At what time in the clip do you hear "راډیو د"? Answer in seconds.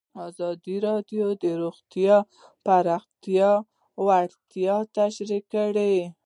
0.87-1.43